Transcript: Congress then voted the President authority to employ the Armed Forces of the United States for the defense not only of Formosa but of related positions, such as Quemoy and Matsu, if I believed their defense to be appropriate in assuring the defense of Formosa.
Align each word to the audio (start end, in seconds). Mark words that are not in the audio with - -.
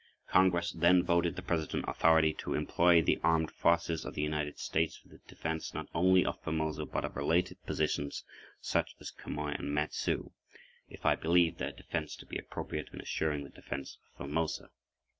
Congress 0.29 0.71
then 0.71 1.03
voted 1.03 1.35
the 1.35 1.43
President 1.43 1.85
authority 1.87 2.33
to 2.33 2.55
employ 2.55 3.03
the 3.03 3.19
Armed 3.23 3.51
Forces 3.51 4.03
of 4.03 4.15
the 4.15 4.21
United 4.23 4.57
States 4.57 4.97
for 4.97 5.09
the 5.09 5.19
defense 5.27 5.75
not 5.75 5.85
only 5.93 6.25
of 6.25 6.41
Formosa 6.41 6.87
but 6.87 7.05
of 7.05 7.15
related 7.15 7.63
positions, 7.67 8.23
such 8.59 8.95
as 8.99 9.11
Quemoy 9.11 9.51
and 9.59 9.71
Matsu, 9.75 10.31
if 10.89 11.05
I 11.05 11.13
believed 11.15 11.59
their 11.59 11.71
defense 11.71 12.15
to 12.15 12.25
be 12.25 12.39
appropriate 12.39 12.89
in 12.91 12.99
assuring 12.99 13.43
the 13.43 13.51
defense 13.51 13.95
of 14.03 14.17
Formosa. 14.17 14.71